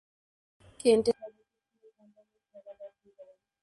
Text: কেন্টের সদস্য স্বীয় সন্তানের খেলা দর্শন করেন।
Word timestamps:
কেন্টের 0.79 1.15
সদস্য 1.15 1.51
স্বীয় 1.69 1.91
সন্তানের 1.97 2.41
খেলা 2.49 2.73
দর্শন 2.81 3.09
করেন। 3.17 3.37